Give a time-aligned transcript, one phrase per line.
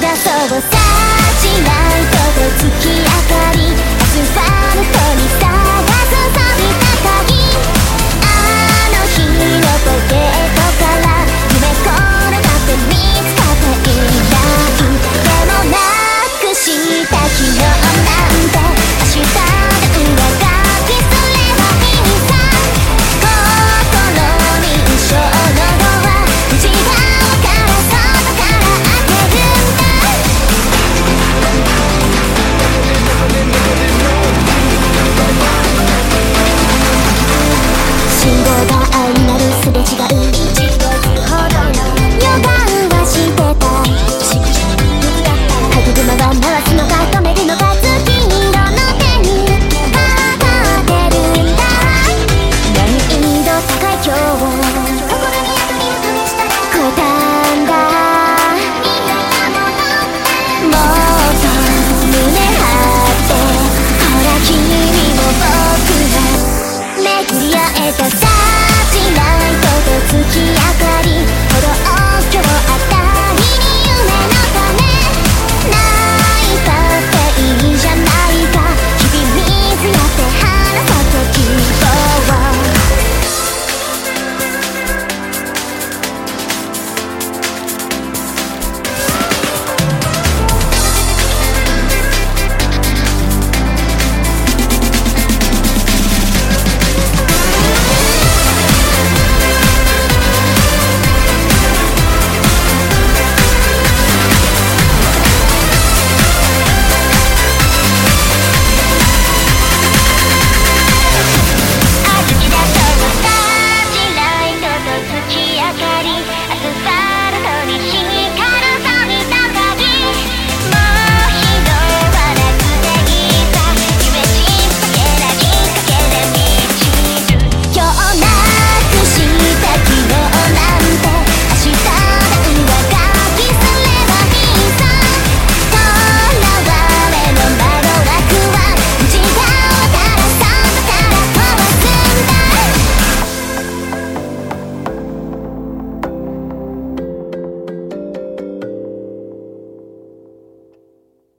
[0.00, 1.77] 出そうさ